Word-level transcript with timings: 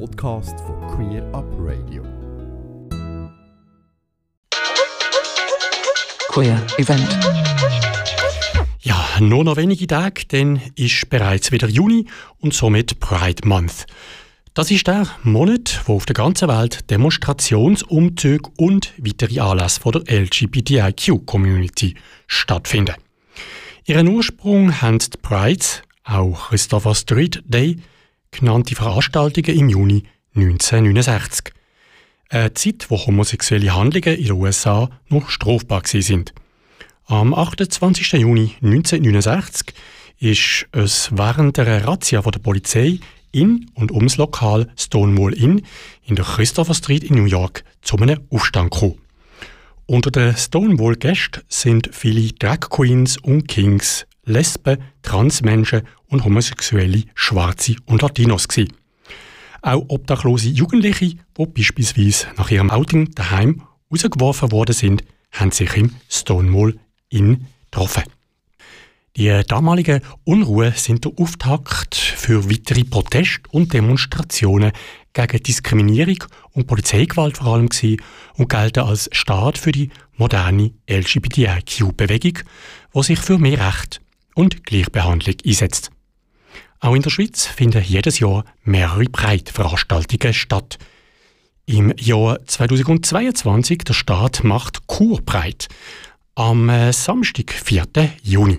Podcast 0.00 0.58
von 0.60 0.80
Queer 0.88 1.22
Up 1.32 1.44
Radio. 1.58 2.02
Queer 6.28 6.66
Event. 6.78 7.08
Ja, 8.80 9.06
nur 9.20 9.44
noch 9.44 9.56
wenige 9.56 9.86
Tage, 9.86 10.24
dann 10.28 10.60
ist 10.74 11.08
bereits 11.10 11.52
wieder 11.52 11.68
Juni 11.68 12.06
und 12.40 12.54
somit 12.54 12.98
Pride 12.98 13.46
Month. 13.46 13.86
Das 14.52 14.70
ist 14.72 14.86
der 14.88 15.06
Monat, 15.22 15.82
wo 15.86 15.94
auf 15.96 16.06
der 16.06 16.14
ganzen 16.14 16.48
Welt 16.48 16.90
Demonstrationsumzüge 16.90 18.50
und 18.56 18.92
weitere 18.98 19.40
Anlässe 19.40 19.80
von 19.80 19.92
der 19.92 20.22
LGBTIQ-Community 20.22 21.94
stattfinden. 22.26 22.96
Ihren 23.86 24.08
Ursprung 24.08 24.82
haben 24.82 24.98
die 24.98 25.18
Prides, 25.22 25.82
auch 26.02 26.48
Christopher 26.48 26.96
Street 26.96 27.42
Day, 27.46 27.78
genannte 28.38 28.74
Veranstaltungen 28.74 29.58
im 29.58 29.68
Juni 29.68 30.04
1969. 30.34 31.54
Eine 32.28 32.54
Zeit, 32.54 32.86
wo 32.88 32.98
homosexuelle 32.98 33.74
Handlungen 33.74 34.18
in 34.18 34.24
den 34.24 34.32
USA 34.32 34.90
noch 35.08 35.28
strafbar 35.28 35.82
sind. 35.84 36.34
Am 37.06 37.34
28. 37.34 38.12
Juni 38.14 38.52
1969 38.62 39.74
ist 40.18 40.66
es 40.72 41.10
während 41.12 41.56
der 41.56 41.86
Razzia 41.86 42.22
der 42.22 42.38
Polizei 42.38 42.98
in 43.30 43.70
und 43.74 43.90
ums 43.92 44.16
Lokal 44.16 44.70
Stonewall 44.76 45.34
Inn 45.34 45.62
in 46.04 46.16
der 46.16 46.24
Christopher 46.24 46.74
Street 46.74 47.04
in 47.04 47.16
New 47.16 47.26
York 47.26 47.64
zu 47.82 47.96
einem 47.98 48.20
Aufstand 48.30 48.70
gekommen. 48.70 49.00
Unter 49.86 50.10
den 50.10 50.34
Stonewall-Gästen 50.34 51.42
sind 51.48 51.90
viele 51.92 52.32
Drag 52.32 52.60
Queens 52.70 53.18
und 53.18 53.48
Kings, 53.48 54.06
Lesben, 54.24 54.78
Transmenschen 55.02 55.82
und 56.08 56.24
homosexuelle 56.24 57.04
Schwarze 57.14 57.76
und 57.86 58.02
Latinos 58.02 58.48
gewesen. 58.48 58.72
Auch 59.62 59.84
obdachlose 59.88 60.48
Jugendliche, 60.50 61.16
die 61.38 61.46
beispielsweise 61.46 62.26
nach 62.36 62.50
ihrem 62.50 62.70
Outing 62.70 63.12
daheim 63.14 63.62
rausgeworfen 63.90 64.52
worden 64.52 64.74
sind, 64.74 65.04
haben 65.32 65.50
sich 65.50 65.74
im 65.76 65.94
Stonewall 66.08 66.78
Inn 67.08 67.46
getroffen. 67.70 68.04
Die 69.16 69.42
damaligen 69.46 70.00
Unruhen 70.24 70.72
sind 70.74 71.04
der 71.04 71.12
Auftakt 71.16 71.94
für 71.94 72.50
weitere 72.50 72.82
Proteste 72.82 73.48
und 73.52 73.72
Demonstrationen 73.72 74.72
gegen 75.12 75.42
Diskriminierung 75.42 76.24
und 76.52 76.66
Polizeigewalt 76.66 77.38
vor 77.38 77.54
allem 77.54 77.68
gewesen 77.68 78.02
und 78.34 78.48
gelten 78.48 78.80
als 78.80 79.08
Start 79.12 79.56
für 79.56 79.70
die 79.70 79.90
moderne 80.16 80.72
LGBTIQ-Bewegung, 80.90 82.40
die 82.94 83.02
sich 83.04 83.20
für 83.20 83.38
mehr 83.38 83.64
Recht 83.66 84.00
und 84.34 84.64
Gleichbehandlung 84.64 85.36
einsetzt. 85.44 85.90
Auch 86.80 86.94
in 86.94 87.02
der 87.02 87.10
Schweiz 87.10 87.46
finden 87.46 87.82
jedes 87.82 88.18
Jahr 88.18 88.44
mehrere 88.62 89.04
Breitveranstaltungen 89.04 90.34
statt. 90.34 90.78
Im 91.66 91.94
Jahr 91.96 92.44
2022 92.44 93.78
der 93.78 93.94
Staat 93.94 94.44
macht 94.44 94.86
Kurbreit 94.86 95.68
am 96.34 96.68
äh, 96.68 96.92
Samstag, 96.92 97.52
4. 97.52 97.86
Juni. 98.22 98.58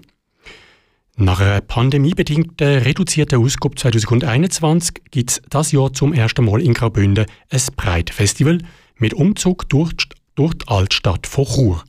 Nach 1.18 1.40
einer 1.40 1.62
pandemiebedingten 1.62 2.80
reduzierten 2.80 3.42
Ausgabe 3.42 3.76
2021 3.76 4.96
gibt 5.12 5.32
es 5.32 5.42
das 5.50 5.72
Jahr 5.72 5.94
zum 5.94 6.12
ersten 6.12 6.44
Mal 6.44 6.62
in 6.62 6.74
Graubünden 6.74 7.26
ein 7.50 7.62
Breitfestival 7.76 8.58
mit 8.98 9.14
Umzug 9.14 9.70
durch, 9.70 9.94
durch 10.36 10.54
die 10.56 10.68
Altstadt 10.68 11.28
von 11.28 11.46
Chur. 11.46 11.84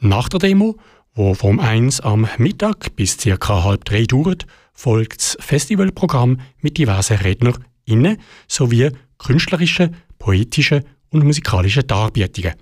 Nach 0.00 0.28
der 0.28 0.40
Demo, 0.40 0.76
wo 1.14 1.34
vom 1.34 1.60
1 1.60 2.00
am 2.00 2.26
Mittag 2.38 2.96
bis 2.96 3.16
ca. 3.16 3.64
halb 3.64 3.84
drei 3.84 4.04
dauert, 4.04 4.46
folgt 4.72 5.18
das 5.18 5.36
Festivalprogramm 5.40 6.40
mit 6.60 6.78
diversen 6.78 7.18
RednerInnen 7.18 8.16
sowie 8.48 8.90
künstlerischen, 9.18 9.96
poetischen 10.18 10.84
und 11.10 11.24
musikalischen 11.24 11.86
Darbietungen. 11.86 12.54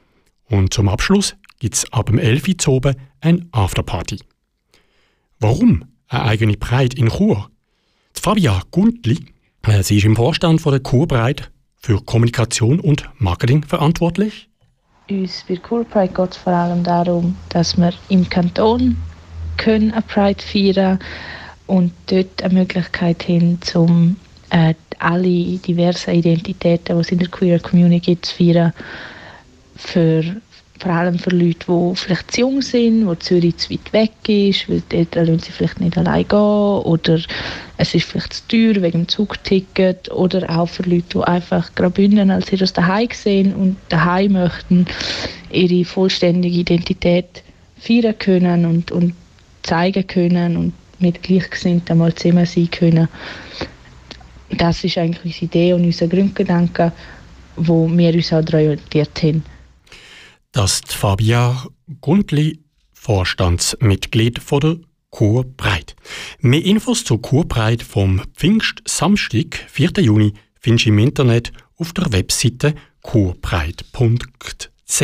Und 0.49 0.75
zum 0.75 0.89
Abschluss 0.89 1.37
gibt 1.61 1.77
es 1.77 1.93
ab 1.93 2.07
dem 2.07 2.19
11 2.19 2.49
Uhr 2.49 2.75
oben 2.75 2.97
ein 3.21 3.49
Afterparty. 3.53 4.19
Warum 5.39 5.85
eine 6.09 6.25
eigene 6.25 6.57
Breit 6.57 6.95
in 6.95 7.09
Chur? 7.09 7.51
Fabia 8.13 8.63
Gundli, 8.71 9.27
äh, 9.63 9.83
sie 9.83 9.99
ist 9.99 10.05
im 10.05 10.17
Vorstand 10.17 10.61
von 10.61 10.73
der 10.73 10.81
Kurbreit 10.81 11.51
für 11.77 12.03
Kommunikation 12.03 12.81
und 12.81 13.09
Marketing 13.19 13.65
verantwortlich. 13.65 14.50
Uns 15.11 15.45
bei 15.49 15.57
Kurbreit 15.57 16.15
geht 16.15 16.31
es 16.31 16.37
vor 16.37 16.53
allem 16.53 16.85
darum, 16.85 17.37
dass 17.49 17.77
wir 17.77 17.93
im 18.11 18.29
Kanton 18.29 18.97
können 19.57 19.91
eine 19.91 20.03
Pride 20.03 20.41
feiern 20.41 21.01
und 21.67 21.93
dort 22.07 22.43
eine 22.45 22.55
Möglichkeit 22.55 23.29
haben, 23.29 23.59
um 23.75 24.17
äh, 24.51 24.75
alle 25.01 25.59
diversen 25.59 26.15
Identitäten, 26.15 26.95
die 26.95 27.01
es 27.01 27.11
in 27.11 27.19
der 27.19 27.29
Queer 27.29 27.59
Community 27.59 28.13
gibt, 28.13 28.27
zu 28.27 28.37
feiern, 28.37 28.73
für 29.75 30.37
vor 30.81 30.93
allem 30.93 31.19
für 31.19 31.31
Leute, 31.31 31.67
die 31.69 31.97
vielleicht 31.97 32.31
zu 32.31 32.41
jung 32.41 32.63
sind, 32.63 33.07
wo 33.07 33.15
Zürich 33.15 33.59
zu 33.59 33.71
weit 33.71 33.93
weg 33.93 34.13
ist, 34.29 34.69
weil 34.69 34.83
dort 34.89 35.15
lassen 35.15 35.39
sie 35.39 35.53
vielleicht 35.53 35.79
nicht 35.79 35.99
allein 35.99 36.27
gehen 36.27 36.39
oder 36.39 37.21
es 37.77 37.95
ist 37.95 38.07
vielleicht 38.07 38.33
zu 38.33 38.49
teuer 38.49 38.83
wegen 38.83 39.03
dem 39.03 39.09
Zugticket 39.09 40.11
oder 40.11 40.49
auch 40.49 40.69
für 40.69 40.85
Leute, 40.85 41.19
die 41.19 41.23
einfach 41.23 41.75
Graubünden 41.75 42.31
als 42.31 42.51
ihr 42.51 42.59
daheim 42.59 43.09
sehen 43.13 43.55
und 43.55 43.77
daheim 43.91 44.33
möchten 44.33 44.87
ihre 45.53 45.85
vollständige 45.85 46.61
Identität 46.61 47.43
feiern 47.79 48.19
können 48.19 48.65
und, 48.65 48.91
und 48.91 49.15
zeigen 49.63 50.07
können 50.07 50.57
und 50.57 50.73
mit 50.99 51.23
Gleichgesinnten 51.23 51.99
mal 51.99 52.15
zusammen 52.15 52.47
sein 52.47 52.71
können. 52.71 53.09
Das 54.51 54.83
ist 54.83 54.97
eigentlich 54.97 55.25
unsere 55.25 55.45
Idee 55.45 55.73
und 55.75 55.85
unser 55.85 56.09
Grundgedanke, 56.09 56.91
wo 57.57 57.87
wir 57.91 58.15
uns 58.15 58.33
auch 58.33 58.43
daran 58.43 58.67
orientiert 58.67 59.23
haben 59.23 59.45
dass 60.53 60.81
Fabia 60.87 61.67
Gundli 62.01 62.61
Vorstandsmitglied 62.93 64.41
von 64.41 64.61
der 64.61 64.77
Kurbreit. 65.11 65.97
Mehr 66.41 66.65
Infos 66.65 67.05
zur 67.05 67.21
Kurbreit 67.21 67.83
vom 67.83 68.23
Pfingst-Samstag, 68.37 69.67
4. 69.69 69.91
Juni, 70.01 70.35
findest 70.59 70.87
du 70.87 70.91
im 70.91 70.99
Internet 70.99 71.53
auf 71.77 71.93
der 71.93 72.13
Webseite 72.13 72.75
kurbreit.ch. 73.03 75.03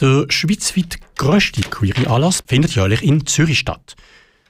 Der 0.00 0.26
schweizweit 0.30 0.98
grösste 1.16 1.60
queere 1.62 2.10
Anlass 2.10 2.42
findet 2.46 2.74
jährlich 2.74 3.02
in 3.02 3.26
Zürich 3.26 3.58
statt. 3.58 3.94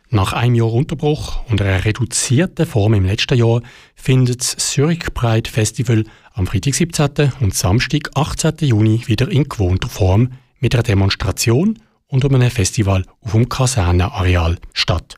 Nach 0.08 0.34
einem 0.34 0.54
Jahr 0.54 0.72
Unterbruch 0.72 1.46
und 1.48 1.62
einer 1.62 1.84
reduzierten 1.84 2.66
Form 2.66 2.94
im 2.94 3.06
letzten 3.06 3.38
Jahr 3.38 3.62
findet 3.94 4.40
das 4.40 4.56
Zürich 4.56 5.12
Pride 5.14 5.50
Festival 5.50 6.04
am 6.34 6.46
Freitag 6.46 6.74
17. 6.74 7.32
und 7.40 7.54
Samstag 7.54 8.10
18. 8.14 8.54
Juni 8.60 9.02
wieder 9.06 9.30
in 9.30 9.44
gewohnter 9.44 9.88
Form 9.88 10.32
mit 10.60 10.74
einer 10.74 10.82
Demonstration 10.82 11.78
und 12.06 12.24
um 12.24 12.34
einem 12.34 12.50
Festival 12.50 13.04
auf 13.20 13.32
dem 13.32 13.48
Kasernenareal 13.48 14.56
statt. 14.72 15.16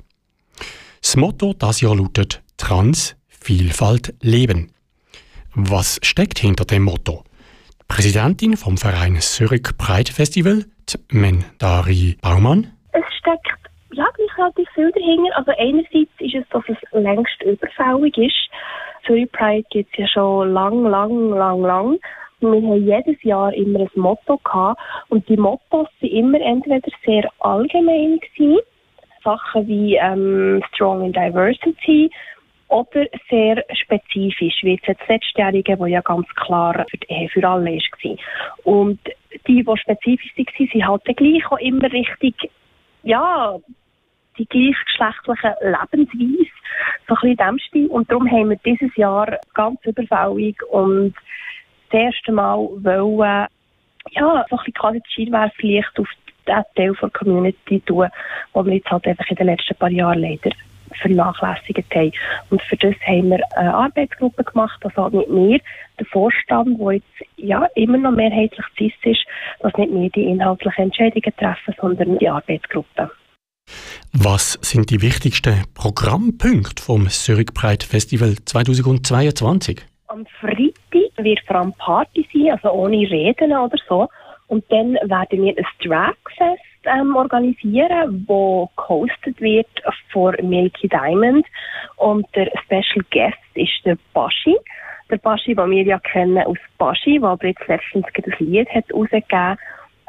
Das 1.02 1.16
Motto 1.16 1.52
das 1.52 1.80
Jahr 1.80 1.97
lautet 1.97 2.42
Trans, 2.56 3.16
Vielfalt, 3.28 4.14
Leben. 4.22 4.72
Was 5.54 6.00
steckt 6.02 6.38
hinter 6.38 6.64
dem 6.64 6.82
Motto? 6.84 7.25
Die 7.82 7.84
Präsidentin 7.88 8.56
vom 8.56 8.76
Verein 8.76 9.20
Zürich 9.20 9.69
Pride 9.78 10.10
Festival, 10.10 10.64
Mendari 11.10 12.16
Baumann. 12.22 12.72
Es 12.92 13.04
steckt 13.19 13.46
ja, 13.92 14.06
gleich 14.14 14.38
relativ 14.38 14.69
viel 14.75 14.91
dahinter. 14.91 15.36
Also 15.36 15.52
einerseits 15.58 16.10
ist 16.19 16.34
es, 16.34 16.48
dass 16.50 16.64
es 16.69 16.76
längst 16.92 17.42
überfällig 17.42 18.16
ist. 18.19 18.50
Zürich 19.06 19.31
Pride 19.32 19.66
gibt 19.70 19.91
es 19.92 19.98
ja 19.98 20.09
schon 20.09 20.53
lang, 20.53 20.84
lang, 20.84 21.31
lang, 21.31 21.62
lang. 21.62 21.98
wir 22.41 22.50
haben 22.50 22.87
jedes 22.87 23.22
Jahr 23.22 23.53
immer 23.54 23.81
ein 23.81 23.88
Motto 23.94 24.38
gehabt. 24.38 24.81
Und 25.09 25.28
die 25.28 25.37
Mottos 25.37 25.88
waren 26.00 26.10
immer 26.10 26.41
entweder 26.41 26.88
sehr 27.04 27.28
allgemein 27.41 28.19
gewesen, 28.20 28.59
Sachen 29.22 29.66
wie 29.66 29.97
ähm, 29.97 30.62
Strong 30.70 31.06
in 31.06 31.12
Diversity, 31.12 32.10
oder 32.69 33.06
sehr 33.31 33.64
spezifisch, 33.72 34.62
wie 34.62 34.75
jetzt 34.75 34.88
das 34.88 35.08
letztjährige, 35.08 35.78
wo 35.78 35.87
ja 35.87 36.00
ganz 36.00 36.26
klar 36.34 36.84
für, 36.90 36.99
äh, 37.08 37.28
für 37.28 37.49
alle 37.49 37.70
war. 37.70 38.17
Und 38.64 38.99
die, 39.46 39.64
die 39.64 39.76
spezifisch 39.76 40.32
waren, 40.37 40.69
sind 40.73 40.88
halt 40.88 41.05
gleich 41.05 41.50
auch 41.50 41.58
immer 41.58 41.93
richtig, 41.93 42.34
ja, 43.02 43.56
die 44.38 44.46
gleichgeschlechtliche 44.46 45.55
Lebensweise, 45.61 46.50
so 47.08 47.14
ein 47.14 47.20
bisschen 47.20 47.30
in 47.30 47.36
dem 47.36 47.58
Stil. 47.58 47.86
Und 47.88 48.10
darum 48.10 48.30
haben 48.30 48.50
wir 48.50 48.58
dieses 48.64 48.94
Jahr 48.96 49.38
ganz 49.54 49.78
überfällig 49.84 50.62
und 50.70 51.14
das 51.90 52.00
erste 52.00 52.32
Mal 52.32 52.56
wollen, 52.56 53.46
ja, 54.10 54.44
so 54.48 54.56
ein 54.56 54.58
bisschen 54.58 54.74
quasi 54.74 55.00
das 55.00 55.12
Scheinwerferlicht 55.12 55.98
auf 55.98 56.08
den 56.46 56.64
Teil 56.74 56.94
der 57.00 57.10
Community 57.10 57.80
tun, 57.80 58.08
wo 58.52 58.64
wir 58.64 58.74
jetzt 58.74 58.90
halt 58.90 59.06
einfach 59.06 59.26
in 59.28 59.36
den 59.36 59.46
letzten 59.46 59.74
paar 59.76 59.90
Jahren 59.90 60.20
leider 60.20 60.50
vernachlässigt 61.00 61.94
haben. 61.94 62.12
Und 62.50 62.62
für 62.62 62.76
das 62.76 62.94
haben 63.06 63.30
wir 63.30 63.40
eine 63.56 63.74
Arbeitsgruppe 63.74 64.44
gemacht, 64.44 64.80
also 64.84 65.08
nicht 65.08 65.30
mehr 65.30 65.58
der 65.98 66.06
Vorstand, 66.06 66.78
wo 66.78 66.90
jetzt 66.90 67.06
ja 67.36 67.66
immer 67.74 67.98
noch 67.98 68.12
mehrheitlich 68.12 68.64
CIS 68.76 68.92
ist, 69.02 69.26
dass 69.60 69.74
nicht 69.76 69.92
mehr 69.92 70.10
die 70.10 70.24
inhaltlichen 70.24 70.84
Entscheidungen 70.84 71.36
treffen, 71.36 71.74
sondern 71.80 72.18
die 72.18 72.28
Arbeitsgruppe. 72.28 73.10
Was 74.16 74.52
sind 74.62 74.90
die 74.90 75.02
wichtigsten 75.02 75.64
Programmpunkte 75.75 76.81
vom 76.81 77.08
Zurich 77.08 77.52
Pride 77.52 77.84
Festival 77.84 78.37
2022? 78.44 79.81
Am 80.06 80.25
Freitag 80.40 81.12
wird 81.16 81.40
vor 81.44 81.56
allem 81.56 81.72
Party 81.72 82.25
sein, 82.32 82.52
also 82.52 82.70
ohne 82.70 82.99
Reden 83.11 83.50
oder 83.50 83.76
so. 83.88 84.08
Und 84.46 84.64
dann 84.70 84.94
werden 85.11 85.43
wir 85.43 85.56
ein 85.58 85.66
Dragfest 85.82 86.62
ähm, 86.84 87.16
organisieren, 87.16 88.25
wo 88.28 88.70
gehostet 88.76 89.40
wird 89.40 89.66
von 90.12 90.37
Milky 90.43 90.88
Diamond. 90.88 91.44
Und 91.96 92.25
der 92.37 92.52
Special 92.62 93.05
Guest 93.11 93.37
ist 93.55 93.84
der 93.84 93.99
Baschi. 94.12 94.56
Der 95.11 95.16
Baschi, 95.16 95.56
den 95.56 95.70
wir 95.72 95.82
ja 95.82 95.99
kennen 95.99 96.38
aus 96.46 96.58
Baschi, 96.78 97.19
der 97.19 97.31
aber 97.31 97.49
jetzt 97.49 97.66
letztens 97.66 98.06
ein 98.14 98.46
Lied 98.46 98.69
hat 98.69 98.84
rausgegeben 98.93 99.58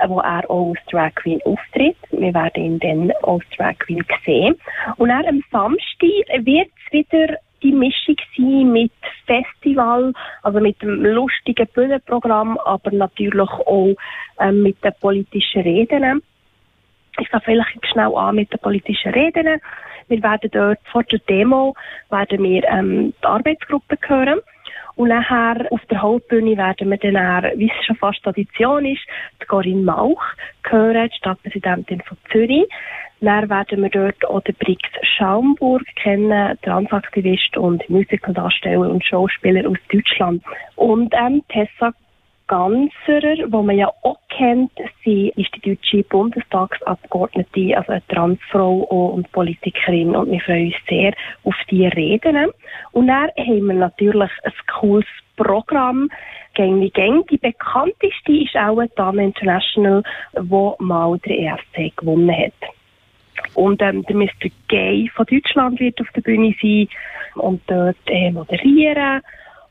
wo 0.07 0.19
er 0.19 0.49
auch 0.49 0.69
als 0.69 0.85
Drag 0.91 1.15
Queen 1.15 1.39
auftritt. 1.45 1.97
Wir 2.11 2.33
werden 2.33 2.63
ihn 2.63 2.79
dann 2.79 3.11
als 3.23 3.43
Drag 3.57 3.77
Queen 3.79 4.03
sehen. 4.25 4.55
Und 4.97 5.09
dann 5.09 5.25
am 5.25 5.43
Samstag 5.51 6.45
wird 6.45 6.69
es 6.87 6.93
wieder 6.93 7.37
die 7.63 7.71
Mischung 7.71 8.15
sein 8.37 8.71
mit 8.71 8.91
Festival, 9.25 10.13
also 10.43 10.59
mit 10.59 10.81
dem 10.81 11.03
lustigen 11.03 11.67
Bühnenprogramm, 11.73 12.57
aber 12.59 12.91
natürlich 12.91 13.49
auch 13.49 13.95
ähm, 14.39 14.63
mit 14.63 14.83
den 14.83 14.93
politischen 14.99 15.61
Reden. 15.61 16.21
Ich 17.19 17.29
fange 17.29 17.43
vielleicht 17.45 17.87
schnell 17.91 18.13
an 18.15 18.35
mit 18.35 18.51
den 18.51 18.59
politischen 18.59 19.13
Reden. 19.13 19.61
Wir 20.07 20.21
werden 20.21 20.51
dort 20.51 20.79
vor 20.91 21.03
der 21.03 21.19
Demo 21.19 21.73
werden 22.09 22.43
wir 22.43 22.63
ähm, 22.65 23.13
die 23.21 23.25
Arbeitsgruppe 23.25 23.97
hören. 24.07 24.39
Und 24.95 25.09
nachher 25.09 25.67
auf 25.71 25.81
der 25.89 26.01
Hauptbühne 26.01 26.57
werden 26.57 26.89
wir 26.89 26.97
dann, 26.97 27.59
wie 27.59 27.69
es 27.69 27.85
schon 27.85 27.97
fast 27.97 28.23
Tradition 28.23 28.85
ist, 28.85 29.01
die 29.41 29.45
Corinne 29.45 29.83
Mauch 29.83 30.23
hören, 30.69 31.09
die 31.09 31.17
Stadtpräsidentin 31.17 32.01
von 32.01 32.17
Zürich. 32.31 32.65
Dann 33.21 33.49
werden 33.49 33.81
wir 33.81 33.89
dort 33.89 34.25
auch 34.27 34.41
den 34.41 34.55
Brix 34.55 34.87
Schaumburg 35.17 35.83
kennen, 35.95 36.57
Transaktivist 36.61 37.57
und 37.57 37.89
Musicaldarsteller 37.89 38.89
und 38.89 39.03
Schauspieler 39.03 39.69
aus 39.69 39.77
Deutschland. 39.91 40.43
Und 40.75 41.13
ähm, 41.13 41.41
Tessa 41.49 41.93
Ganserer, 42.47 43.51
wo 43.51 43.61
man 43.61 43.77
ja 43.77 43.91
auch 44.03 44.19
kennt, 44.29 44.71
sie 45.03 45.33
ist 45.35 45.49
die 45.55 45.75
deutsche 45.75 46.03
Bundestagsabgeordnete, 46.03 47.75
also 47.75 47.91
eine 47.91 48.07
Transfrau 48.07 48.81
und 48.81 49.31
Politikerin 49.31 50.15
und 50.15 50.31
wir 50.31 50.39
freuen 50.41 50.67
uns 50.67 50.75
sehr 50.87 51.13
auf 51.43 51.55
die 51.71 51.87
Reden. 51.87 52.51
Und 52.91 53.07
dann 53.07 53.29
haben 53.37 53.67
wir 53.67 53.73
natürlich 53.73 54.31
ein 54.43 54.53
cooles 54.79 55.05
Programm, 55.37 56.09
Gang 56.53 56.79
wie 56.79 56.89
Gang. 56.89 57.27
Die 57.27 57.37
bekannteste 57.37 58.31
ist 58.31 58.55
auch 58.55 58.81
Dame 58.95 59.23
International, 59.23 60.03
wo 60.33 60.75
mal 60.79 61.17
der 61.19 61.53
ESC 61.53 61.97
gewonnen 61.97 62.31
hat. 62.31 62.53
Und 63.53 63.81
ähm, 63.81 64.03
der 64.03 64.15
Mr. 64.15 64.49
Gay 64.67 65.09
von 65.13 65.25
Deutschland 65.25 65.79
wird 65.79 65.99
auf 65.99 66.07
der 66.15 66.21
Bühne 66.21 66.55
sein 66.61 66.87
und 67.35 67.61
dort 67.67 67.97
äh, 68.07 68.31
moderieren. 68.31 69.21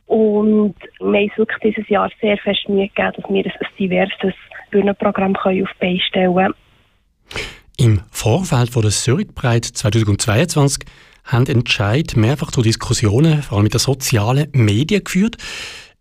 Und 0.07 0.75
wir 1.01 1.21
haben 1.21 1.31
wirklich 1.37 1.59
dieses 1.77 1.89
Jahr 1.89 2.11
sehr 2.21 2.37
fest 2.39 2.69
Mühe 2.69 2.89
gegeben, 2.89 3.13
dass 3.17 3.31
wir 3.31 3.45
ein 3.45 3.77
diverses 3.79 4.35
Bühnenprogramm 4.71 5.37
auf 5.37 5.45
die 5.53 5.67
Beine 5.81 6.01
stellen 6.01 6.35
können. 6.35 6.55
Im 7.77 8.01
Vorfeld 8.11 8.71
von 8.71 8.83
der 8.83 8.91
Zurich 8.91 9.35
Pride 9.35 9.63
2022 9.73 10.87
haben 11.25 11.47
Entscheid 11.47 12.17
mehrfach 12.17 12.51
zu 12.51 12.63
Diskussionen, 12.63 13.43
vor 13.43 13.57
allem 13.57 13.65
mit 13.65 13.75
den 13.75 13.81
sozialen 13.81 14.49
Medien 14.53 15.03
geführt. 15.03 15.37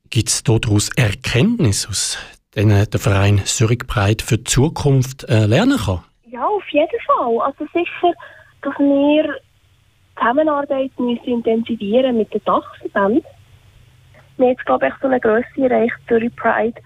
Gibt 0.10 0.30
es 0.30 0.44
daraus 0.44 0.90
Erkenntnisse, 0.96 1.90
aus 1.90 2.18
denen 2.56 2.88
der 2.90 3.00
Verein 3.00 3.42
Zurich 3.46 3.88
Pride 3.88 4.24
für 4.24 4.38
die 4.38 4.44
Zukunft 4.44 5.24
äh, 5.30 5.46
lernen 5.46 5.78
kann? 5.78 6.04
Ja, 6.30 6.46
auf 6.46 6.68
jeden 6.70 7.00
Fall. 7.08 7.40
Also 7.42 7.66
sicher, 7.74 8.14
dass 8.62 8.78
wir 8.78 9.24
die 9.24 10.20
Zusammenarbeit 10.20 10.92
müssen 11.00 11.26
intensivieren 11.26 12.18
mit 12.18 12.34
den 12.34 12.42
Dachverbänden 12.46 13.24
wir 14.44 14.50
jetzt, 14.50 14.66
glaube 14.66 14.88
ich, 14.88 14.94
so 15.02 15.08
eine 15.08 15.20
Grösse 15.20 15.46
erreicht, 15.58 15.96
Zurich 16.08 16.36
Pride, 16.36 16.80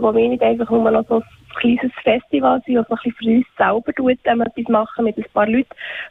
wo 0.00 0.14
wir 0.14 0.28
nicht 0.28 0.42
einfach 0.42 0.68
nur 0.70 0.90
noch 0.90 1.06
so 1.08 1.16
ein 1.16 1.24
kleines 1.56 1.92
Festival 2.02 2.60
sind, 2.66 2.76
was 2.76 2.88
bisschen 2.88 3.12
für 3.12 3.24
uns 3.26 3.46
selber 3.56 3.92
tut, 3.94 4.18
ähm, 4.24 4.40
etwas 4.42 4.68
machen 4.68 5.04
mit 5.04 5.16
ein 5.16 5.24
paar 5.32 5.46
Leuten, 5.46 5.68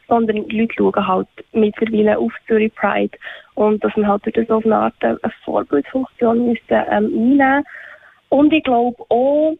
sondern 0.08 0.48
die 0.48 0.60
Leute 0.60 0.74
schauen 0.76 1.06
halt 1.06 1.28
mittlerweile 1.52 2.18
auf 2.18 2.32
Zurich 2.48 2.74
Pride 2.74 3.16
und 3.54 3.82
dass 3.84 3.96
wir 3.96 4.06
halt 4.06 4.24
durch 4.24 4.50
auf 4.50 4.64
eine 4.64 4.76
Art 4.76 4.94
eine 5.00 5.18
Vorbildfunktion 5.44 6.46
müssen 6.48 6.60
ähm, 6.70 6.84
einnehmen. 6.90 7.64
Und 8.28 8.52
ich 8.52 8.64
glaube 8.64 9.02
auch, 9.08 9.56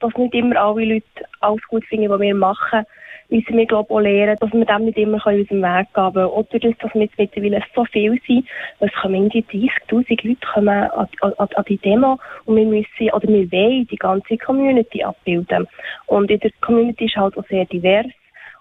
dass 0.00 0.16
nicht 0.16 0.34
immer 0.34 0.56
alle 0.56 0.84
Leute 0.84 1.06
alles 1.40 1.62
gut 1.68 1.84
finden, 1.84 2.10
was 2.10 2.20
wir 2.20 2.34
machen 2.34 2.84
müssen 3.30 3.56
wir, 3.56 3.66
glaube 3.66 3.86
ich, 3.88 3.94
auch 3.94 4.00
lernen, 4.00 4.36
dass 4.40 4.52
wir 4.52 4.64
dem 4.64 4.84
nicht 4.84 4.98
immer 4.98 5.16
aus 5.16 5.46
dem 5.48 5.62
Weg 5.62 5.86
gehen 5.94 6.12
können. 6.12 6.26
Oder 6.26 6.58
dass, 6.58 6.94
wir 6.94 7.02
jetzt 7.02 7.18
mittlerweile 7.18 7.62
so 7.74 7.84
viel 7.84 8.20
sind, 8.26 8.46
es 8.80 8.92
kommen 9.00 9.30
irgendwie 9.30 9.70
30'000 9.88 10.26
Leute 10.26 10.46
kommen 10.52 10.68
an, 10.68 11.08
an, 11.20 11.32
an, 11.38 11.64
die 11.68 11.78
Demo 11.78 12.18
und 12.44 12.56
wir 12.56 12.66
müssen, 12.66 13.10
oder 13.12 13.28
wir 13.28 13.50
wollen 13.52 13.86
die 13.86 13.96
ganze 13.96 14.36
Community 14.38 15.02
abbilden. 15.02 15.66
Und 16.06 16.30
in 16.30 16.40
der 16.40 16.50
Community 16.60 17.06
ist 17.06 17.16
halt 17.16 17.36
auch 17.38 17.46
sehr 17.48 17.64
divers. 17.66 18.06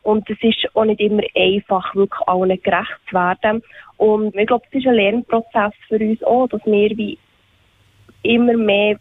Und 0.03 0.29
es 0.29 0.37
ist 0.41 0.75
auch 0.75 0.85
nicht 0.85 1.01
immer 1.01 1.23
einfach, 1.35 1.93
wirklich 1.93 2.27
allen 2.27 2.61
gerecht 2.61 2.97
zu 3.09 3.15
werden. 3.15 3.61
Und 3.97 4.35
ich 4.35 4.47
glaube, 4.47 4.65
es 4.71 4.79
ist 4.79 4.87
ein 4.87 4.93
Lernprozess 4.93 5.73
für 5.87 5.97
uns 5.97 6.23
auch, 6.23 6.47
dass 6.47 6.65
wir 6.65 6.97
wie 6.97 7.17
immer 8.23 8.55
mehr 8.55 8.97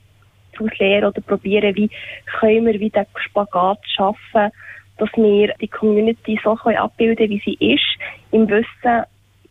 daraus 0.59 0.79
lernen 0.79 1.07
oder 1.07 1.21
probieren, 1.21 1.77
wie 1.77 1.91
können 2.39 2.67
wir 2.67 2.81
wieder 2.81 3.07
Spagat 3.17 3.79
schaffen, 3.87 4.51
dass 4.99 5.09
wir 5.17 5.55
die 5.61 5.69
Community 5.69 6.39
so 6.43 6.53
abbilden 6.53 7.17
können, 7.17 7.31
wie 7.31 7.43
sie 7.45 7.73
ist, 7.75 7.99
im 8.33 8.49
Wissen, 8.49 9.05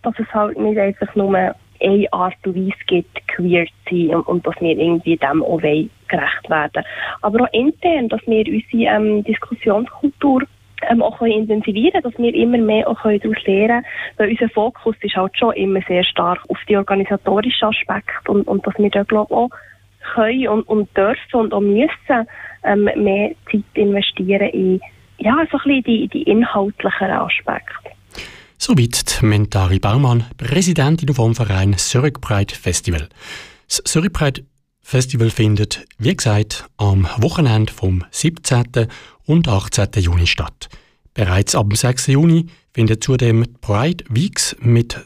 dass 0.03 0.13
es 0.19 0.33
halt 0.33 0.59
nicht 0.59 0.77
einfach 0.77 1.13
nur 1.15 1.35
eine 1.35 2.13
Art 2.13 2.35
und 2.45 2.55
Weise 2.55 2.77
gibt, 2.87 3.27
queer 3.27 3.65
zu 3.87 3.95
sein 3.95 4.15
und, 4.15 4.27
und 4.27 4.47
dass 4.47 4.59
wir 4.59 4.77
irgendwie 4.77 5.17
dem 5.17 5.43
auch 5.43 5.61
gerecht 5.61 6.49
werden 6.49 6.83
Aber 7.21 7.43
auch 7.43 7.53
intern, 7.53 8.09
dass 8.09 8.21
wir 8.25 8.45
unsere 8.47 8.95
ähm, 8.95 9.23
Diskussionskultur 9.23 10.43
ähm, 10.89 11.01
auch 11.01 11.17
können 11.17 11.31
intensivieren 11.31 12.01
dass 12.03 12.17
wir 12.17 12.33
immer 12.33 12.57
mehr 12.57 12.87
auch 12.87 13.01
daraus 13.01 13.45
lernen. 13.45 13.85
Weil 14.17 14.29
unser 14.29 14.49
Fokus 14.49 14.95
ist 15.01 15.15
halt 15.15 15.37
schon 15.37 15.53
immer 15.53 15.81
sehr 15.87 16.03
stark 16.03 16.39
auf 16.49 16.57
die 16.67 16.77
organisatorischen 16.77 17.69
Aspekte 17.69 18.31
und, 18.31 18.47
und 18.47 18.65
dass 18.65 18.77
wir 18.77 18.89
da, 18.89 19.03
glaube 19.03 19.33
ich, 19.33 19.37
auch 19.37 19.49
können 20.13 20.47
und, 20.47 20.63
und 20.63 20.95
dürfen 20.95 21.35
und 21.39 21.53
auch 21.53 21.61
müssen 21.61 22.27
ähm, 22.63 22.83
mehr 22.83 23.31
Zeit 23.51 23.63
investieren 23.73 24.49
in 24.49 24.81
ja, 25.19 25.35
so 25.51 25.57
ein 25.57 25.63
bisschen 25.63 25.83
die, 25.83 26.07
die 26.09 26.23
inhaltlichen 26.23 27.09
Aspekte. 27.09 27.91
Soweit 28.57 29.19
Mentari 29.21 29.79
Baumann, 29.79 30.25
Präsidentin 30.37 31.13
vom 31.13 31.35
Verein 31.35 31.75
Zurich 31.77 32.19
Pride 32.21 32.53
Festival. 32.53 33.07
Das 33.67 33.81
Zurich 33.85 34.13
Pride 34.13 34.43
Festival 34.81 35.29
findet, 35.29 35.85
wie 35.97 36.15
gesagt, 36.15 36.65
am 36.77 37.07
Wochenende 37.17 37.73
vom 37.73 38.03
17. 38.09 38.87
und 39.25 39.47
18. 39.47 39.89
Juni 39.97 40.27
statt. 40.27 40.69
Bereits 41.13 41.55
ab 41.55 41.67
dem 41.69 41.75
6. 41.75 42.07
Juni 42.07 42.45
findet 42.73 43.03
zudem 43.03 43.43
Pride 43.59 44.05
Weeks 44.09 44.55
mit 44.59 44.97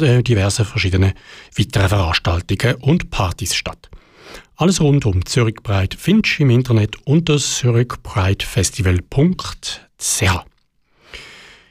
äh, 0.00 0.22
diversen 0.22 0.64
verschiedenen 0.64 1.12
weiteren 1.56 1.88
Veranstaltungen 1.88 2.76
und 2.80 3.10
Partys 3.10 3.54
statt. 3.54 3.90
Alles 4.60 4.80
rund 4.80 5.06
um 5.06 5.24
Zürich 5.24 5.62
Pride 5.62 5.96
findest 5.96 6.40
du 6.40 6.42
im 6.42 6.50
Internet 6.50 6.96
unter 7.06 7.38
zurichpridefestival.ch. 7.38 10.22